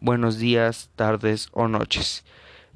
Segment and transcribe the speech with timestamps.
[0.00, 2.24] buenos días, tardes o noches.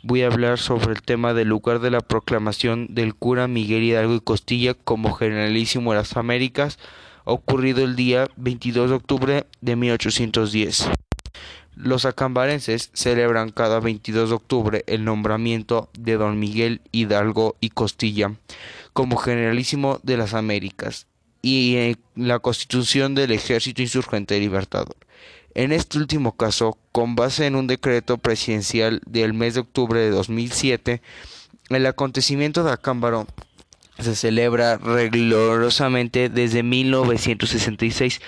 [0.03, 4.15] Voy a hablar sobre el tema del lugar de la proclamación del cura Miguel Hidalgo
[4.15, 6.79] y Costilla como generalísimo de las Américas,
[7.25, 10.91] ocurrido el día 22 de octubre de 1810.
[11.75, 18.33] Los acambarenses celebran cada 22 de octubre el nombramiento de don Miguel Hidalgo y Costilla
[18.93, 21.07] como generalísimo de las Américas
[21.43, 24.97] y la constitución del Ejército Insurgente Libertador.
[25.55, 30.11] En este último caso, con base en un decreto presidencial del mes de octubre de
[30.11, 31.01] 2007,
[31.71, 33.27] el acontecimiento de Acámbaro
[33.99, 38.21] se celebra rigurosamente desde 1966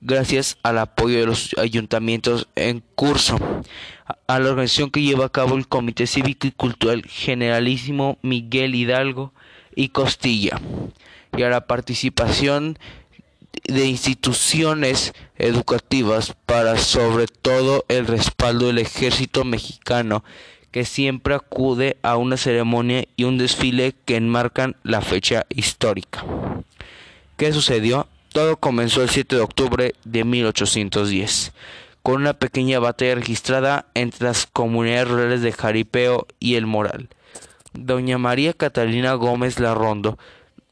[0.00, 3.38] gracias al apoyo de los ayuntamientos en curso,
[4.26, 9.32] a la organización que lleva a cabo el Comité Cívico y Cultural Generalísimo Miguel Hidalgo
[9.76, 10.60] y Costilla
[11.36, 12.78] y a la participación
[13.64, 20.24] de instituciones educativas para sobre todo el respaldo del ejército mexicano
[20.70, 26.24] que siempre acude a una ceremonia y un desfile que enmarcan la fecha histórica.
[27.36, 28.08] ¿Qué sucedió?
[28.32, 31.52] Todo comenzó el 7 de octubre de 1810,
[32.02, 37.10] con una pequeña batalla registrada entre las comunidades rurales de Jaripeo y El Moral.
[37.74, 40.18] Doña María Catalina Gómez Larrondo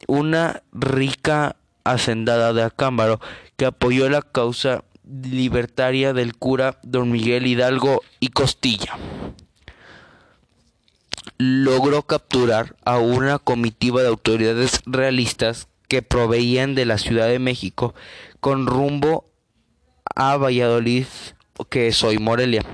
[0.07, 1.57] una rica
[1.93, 3.21] hacendada de Acámbaro
[3.57, 8.97] que apoyó la causa libertaria del cura don Miguel Hidalgo y Costilla.
[11.39, 17.95] Logró capturar a una comitiva de autoridades realistas que proveían de la Ciudad de México
[18.41, 19.31] con rumbo
[20.15, 21.07] a Valladolid,
[21.69, 22.65] que es hoy Morelia.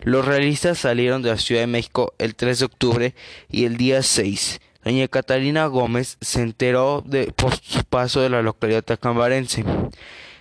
[0.00, 3.14] Los realistas salieron de la Ciudad de México el 3 de octubre
[3.50, 8.42] y el día 6 Doña Catalina Gómez se enteró de, por su paso de la
[8.42, 9.64] localidad tacambarense.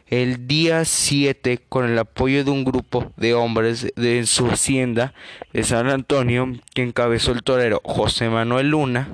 [0.08, 5.14] El día 7, con el apoyo de un grupo de hombres de su hacienda
[5.52, 9.10] de San Antonio, que encabezó el torero José Manuel Luna,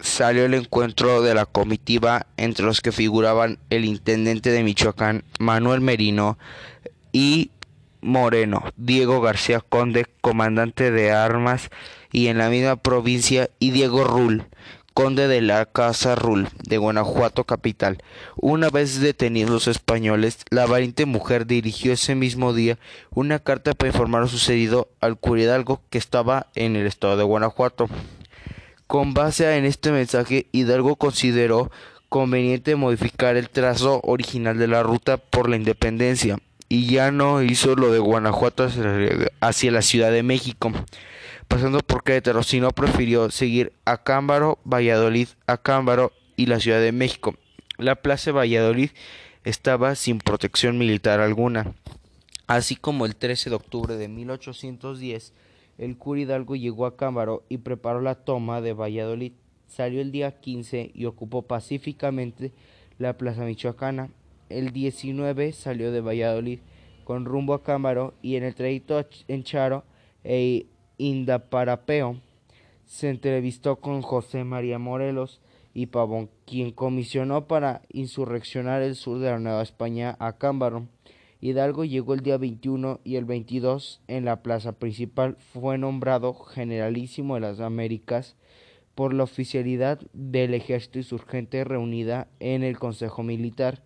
[0.00, 5.80] salió el encuentro de la comitiva entre los que figuraban el intendente de Michoacán, Manuel
[5.80, 6.36] Merino,
[7.12, 7.52] y
[8.02, 11.70] Moreno, Diego García Conde, comandante de armas
[12.12, 14.44] y en la misma provincia, y Diego Rull,
[14.92, 18.02] conde de la Casa Rull, de Guanajuato capital.
[18.36, 22.78] Una vez detenidos los españoles, la valiente mujer dirigió ese mismo día
[23.10, 27.88] una carta para informar lo sucedido al curidalgo que estaba en el estado de Guanajuato.
[28.86, 31.70] Con base en este mensaje, Hidalgo consideró
[32.10, 36.38] conveniente modificar el trazo original de la ruta por la independencia
[36.72, 38.66] y ya no hizo lo de Guanajuato
[39.40, 40.72] hacia la Ciudad de México,
[41.46, 46.92] pasando por Querétaro, sino prefirió seguir a Cámbaro, Valladolid, a Cámbaro y la Ciudad de
[46.92, 47.34] México.
[47.76, 48.88] La plaza de Valladolid
[49.44, 51.74] estaba sin protección militar alguna.
[52.46, 55.34] Así como el 13 de octubre de 1810,
[55.76, 59.32] el cura Hidalgo llegó a Cámbaro y preparó la toma de Valladolid.
[59.68, 62.50] Salió el día 15 y ocupó pacíficamente
[62.96, 64.08] la plaza michoacana
[64.58, 66.60] el 19 salió de Valladolid
[67.04, 69.84] con rumbo a Cámaro y en el trayecto en Charo
[70.24, 70.66] e
[70.98, 72.16] Indaparapeo
[72.84, 75.40] se entrevistó con José María Morelos
[75.74, 80.86] y Pavón, quien comisionó para insurreccionar el sur de la Nueva España a Cámbaro.
[81.40, 87.34] Hidalgo llegó el día 21 y el 22 en la plaza principal fue nombrado generalísimo
[87.34, 88.36] de las Américas
[88.94, 93.82] por la oficialidad del ejército insurgente reunida en el Consejo Militar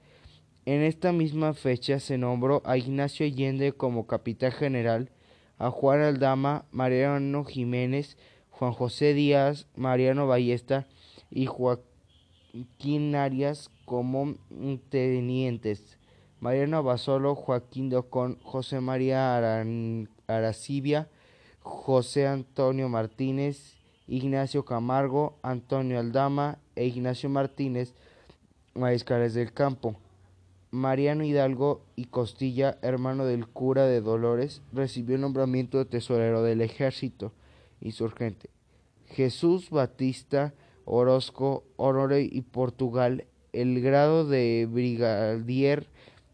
[0.67, 5.11] en esta misma fecha se nombró a Ignacio Allende como capitán general,
[5.59, 8.19] a Juan Aldama, Mariano Jiménez,
[8.51, 10.89] Juan José Díaz, Mariano Ballesta
[11.31, 14.35] y Joaquín Arias como
[14.91, 15.99] tenientes.
[16.41, 19.37] Mariano Basolo, Joaquín Docón, José María
[20.27, 21.09] Aracibia,
[21.61, 23.77] José Antonio Martínez,
[24.09, 27.95] Ignacio Camargo, Antonio Aldama e Ignacio Martínez,
[28.75, 29.97] mariscales del campo.
[30.71, 36.61] Mariano Hidalgo y Costilla, hermano del cura de Dolores, recibió el nombramiento de tesorero del
[36.61, 37.33] ejército
[37.81, 38.51] insurgente.
[39.07, 40.55] Jesús Batista
[40.85, 45.89] Orozco, Honore y Portugal, el grado de brigadier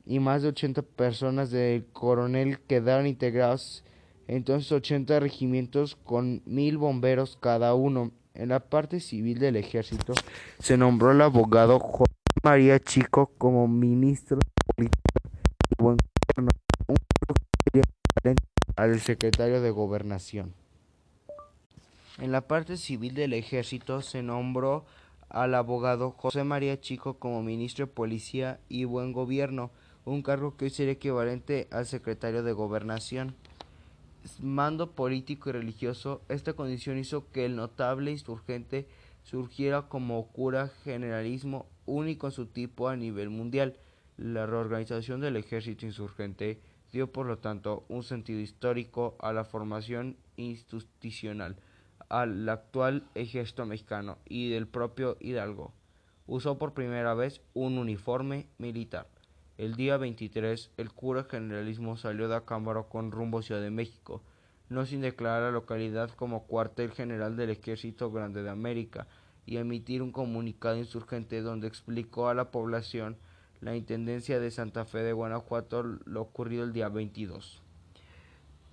[0.04, 3.84] y más de 80 personas del coronel quedaron integrados
[4.28, 8.12] entonces 80 regimientos con mil bomberos cada uno.
[8.34, 10.14] En la parte civil del ejército
[10.58, 11.78] se nombró el abogado
[12.44, 15.20] María Chico como ministro de Política
[15.70, 16.50] y Buen Gobierno,
[16.88, 18.34] un cargo
[18.74, 20.52] al secretario de Gobernación.
[22.18, 24.84] En la parte civil del ejército se nombró
[25.28, 29.70] al abogado José María Chico como ministro de Policía y Buen Gobierno,
[30.04, 33.36] un cargo que hoy sería equivalente al secretario de gobernación.
[34.40, 38.88] Mando político y religioso, esta condición hizo que el notable insurgente
[39.22, 43.76] surgiera como cura generalismo único en su tipo a nivel mundial.
[44.16, 46.60] La reorganización del ejército insurgente
[46.92, 51.56] dio por lo tanto un sentido histórico a la formación institucional
[52.12, 55.72] al actual ejército mexicano y del propio Hidalgo.
[56.26, 59.08] Usó por primera vez un uniforme militar.
[59.56, 64.22] El día 23, el cura generalismo salió de Acámbaro con rumbo a Ciudad de México,
[64.72, 69.06] no sin declarar la localidad como cuartel general del Ejército Grande de América
[69.46, 73.16] y emitir un comunicado insurgente donde explicó a la población
[73.60, 77.62] la Intendencia de Santa Fe de Guanajuato lo ocurrido el día 22.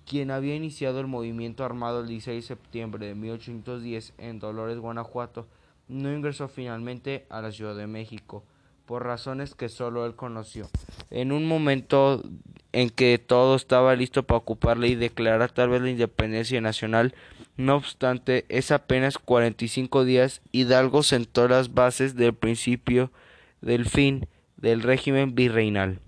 [0.04, 5.46] Quien había iniciado el movimiento armado el 16 de septiembre de 1810 en Dolores, Guanajuato,
[5.86, 8.42] no ingresó finalmente a la Ciudad de México,
[8.90, 10.68] por razones que solo él conoció.
[11.12, 12.24] En un momento
[12.72, 17.14] en que todo estaba listo para ocuparle y declarar tal vez la independencia nacional,
[17.56, 23.12] no obstante, es apenas 45 días Hidalgo sentó las bases del principio
[23.60, 24.26] del fin
[24.56, 26.00] del régimen virreinal.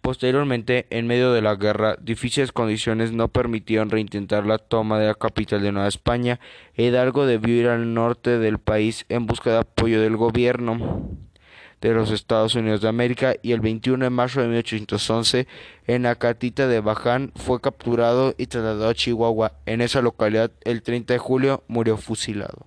[0.00, 5.14] Posteriormente, en medio de la guerra, difíciles condiciones no permitieron reintentar la toma de la
[5.16, 6.38] capital de Nueva España
[6.76, 11.18] Hidalgo debió ir al norte del país en busca de apoyo del gobierno
[11.80, 15.46] de los Estados Unidos de América y el 21 de marzo de 1811
[15.86, 19.52] en la catita de Baján fue capturado y trasladado a Chihuahua.
[19.66, 22.66] En esa localidad el 30 de julio murió fusilado.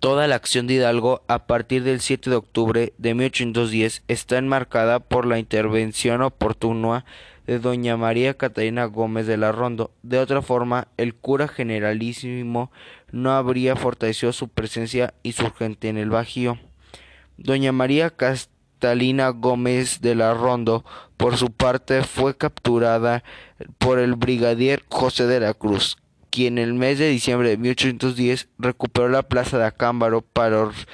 [0.00, 4.98] Toda la acción de Hidalgo a partir del 7 de octubre de 1810 está enmarcada
[4.98, 7.04] por la intervención oportuna
[7.46, 9.90] de doña María Catalina Gómez de la Rondo.
[10.02, 12.70] De otra forma, el cura generalísimo
[13.12, 16.58] no habría fortalecido su presencia insurgente en el Bajío.
[17.36, 20.84] Doña María Catalina Gómez de la Rondo,
[21.16, 23.24] por su parte, fue capturada
[23.78, 25.96] por el brigadier José de la Cruz,
[26.30, 30.86] quien en el mes de diciembre de 1810 recuperó la plaza de Acámbaro para los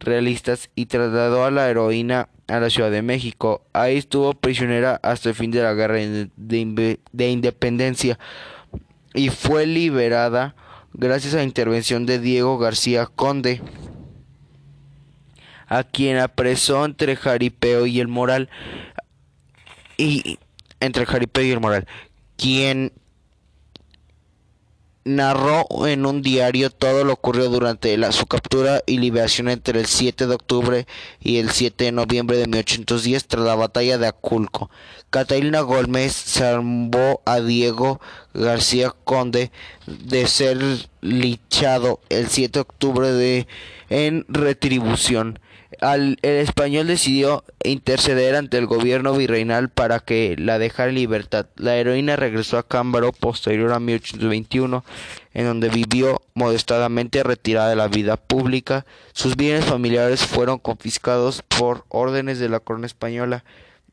[0.00, 3.62] realistas y trasladó a la heroína a la Ciudad de México.
[3.72, 8.18] Ahí estuvo prisionera hasta el fin de la guerra de, independencia
[9.14, 10.54] y fue liberada
[10.94, 13.60] gracias a la intervención de Diego García Conde,
[15.68, 18.48] a quien apresó entre Jaripeo y el Moral.
[19.96, 20.38] Y
[20.80, 21.86] entre Jaripeo y el Moral,
[22.36, 22.92] quien
[25.08, 29.86] narró en un diario todo lo ocurrido durante la, su captura y liberación entre el
[29.86, 30.86] 7 de octubre
[31.18, 34.70] y el 7 de noviembre de 1810 tras la batalla de Aculco.
[35.08, 38.00] Catalina Gómez salvó a Diego
[38.34, 39.50] García Conde
[39.86, 40.58] de ser
[41.00, 43.46] lichado el 7 de octubre de,
[43.88, 45.38] en retribución
[45.80, 51.46] el español decidió interceder ante el gobierno virreinal para que la dejara en libertad.
[51.56, 54.84] La heroína regresó a Cámbaro posterior a 1821,
[55.34, 58.86] en donde vivió modestadamente retirada de la vida pública.
[59.12, 63.44] Sus bienes familiares fueron confiscados por órdenes de la corona española.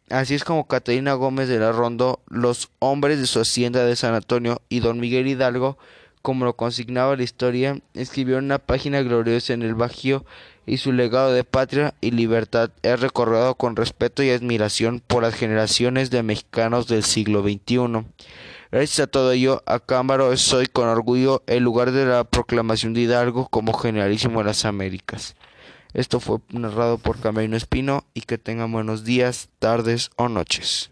[0.09, 4.13] Así es como Catalina Gómez de la Rondo, los hombres de su hacienda de San
[4.13, 5.77] Antonio y don Miguel Hidalgo,
[6.25, 10.25] como lo consignaba la historia, escribieron una página gloriosa en el Bajío
[10.65, 15.35] y su legado de patria y libertad es recordado con respeto y admiración por las
[15.35, 18.07] generaciones de mexicanos del siglo XXI.
[18.71, 23.01] Gracias a todo ello, Acámbaro es hoy con orgullo el lugar de la proclamación de
[23.01, 25.35] Hidalgo como generalísimo de las Américas.
[25.93, 30.89] Esto fue narrado por Camino Espino y que tengan buenos días, tardes o noches.